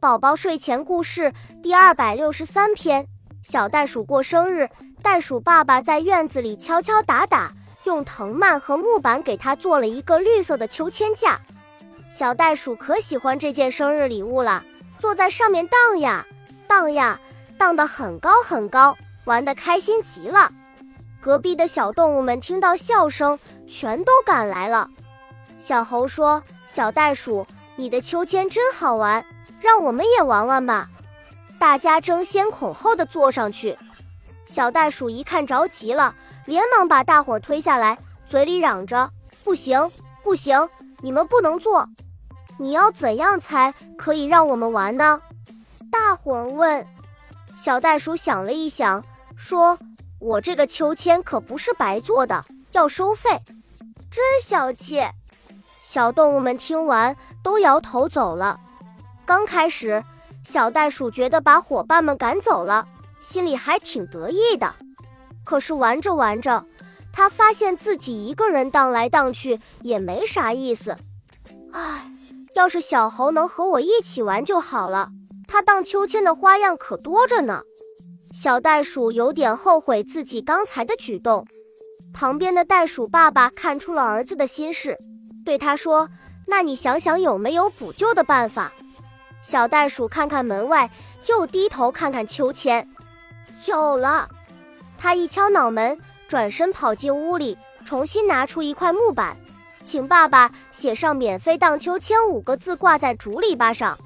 [0.00, 1.30] 宝宝睡前故事
[1.62, 3.06] 第二百六十三篇：
[3.42, 4.66] 小袋鼠过生日，
[5.02, 7.52] 袋鼠爸爸在院子里敲敲打打，
[7.84, 11.38] 用藤蔓和木板给他做了一个绿色的秋千架。
[12.08, 14.64] 小袋鼠可喜欢这件生日礼物了，
[14.98, 16.26] 坐在上面荡呀
[16.66, 17.20] 荡呀，
[17.58, 18.96] 荡得很高很高，
[19.26, 20.50] 玩得开心极了。
[21.20, 23.38] 隔壁的小动物们听到笑声，
[23.68, 24.88] 全都赶来了。
[25.58, 27.46] 小猴说：“小袋鼠，
[27.76, 29.22] 你的秋千真好玩。”
[29.60, 30.88] 让我们也玩玩吧！
[31.58, 33.78] 大家争先恐后的坐上去。
[34.46, 36.14] 小袋鼠一看着急了，
[36.46, 39.10] 连忙把大伙儿推下来，嘴里嚷着
[39.44, 39.90] ：“不行，
[40.24, 40.68] 不行，
[41.00, 41.86] 你们不能坐！
[42.58, 45.20] 你要怎样才可以让我们玩呢？”
[45.92, 46.86] 大伙儿问。
[47.56, 49.04] 小袋鼠想了一想，
[49.36, 49.78] 说
[50.18, 53.40] ：“我这个秋千可不是白做的，要收费。”
[54.10, 55.02] 真小气！
[55.82, 58.58] 小动物们听完都摇头走了。
[59.30, 60.02] 刚开始，
[60.42, 62.88] 小袋鼠觉得把伙伴们赶走了，
[63.20, 64.74] 心里还挺得意的。
[65.44, 66.66] 可是玩着玩着，
[67.12, 70.96] 他发现自己一个人荡来荡去也没啥意思。
[71.70, 72.10] 唉，
[72.56, 75.10] 要是小猴能和我一起玩就好了，
[75.46, 77.62] 他荡秋千的花样可多着呢。
[78.32, 81.46] 小袋鼠有点后悔自己刚才的举动。
[82.12, 84.98] 旁边的袋鼠爸爸看出了儿子的心事，
[85.44, 86.08] 对他说
[86.48, 88.72] ：“那你想想有没有补救的办法？”
[89.42, 90.90] 小袋鼠看看门外，
[91.28, 92.86] 又低头看看秋千，
[93.66, 94.28] 有了。
[94.98, 99.36] 他一敲脑门，转身跑进屋里，重新拿出一块木板，
[99.82, 103.98] 请爸爸写上“免费荡秋千”五个字，挂在竹篱笆上。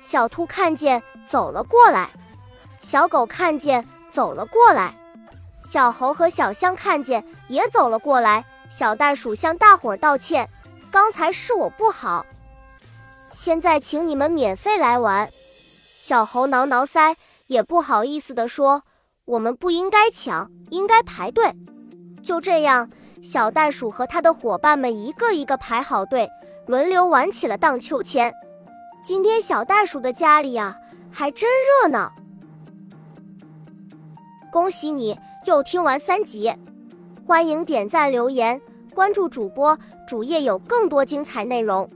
[0.00, 2.08] 小兔看见，走了过来；
[2.80, 4.92] 小狗看见，走了过来；
[5.64, 8.44] 小猴和小象看见，也走了过来。
[8.68, 10.48] 小袋鼠向大伙儿道歉
[10.90, 12.26] ：“刚才是我不好。”
[13.34, 15.28] 现在请你们免费来玩，
[15.98, 17.16] 小猴挠挠腮，
[17.48, 18.84] 也不好意思地说
[19.26, 21.52] ：“我们不应该抢，应该排队。”
[22.22, 22.88] 就这样，
[23.24, 26.30] 小袋鼠和他的伙伴们一个一个排好队，
[26.68, 28.32] 轮流玩起了荡秋千。
[29.02, 30.76] 今天小袋鼠的家里呀，
[31.10, 31.50] 还真
[31.82, 32.14] 热闹。
[34.52, 36.54] 恭喜你又听完三集，
[37.26, 38.62] 欢迎点赞、留言、
[38.94, 41.90] 关注主播，主页有更多精彩内容。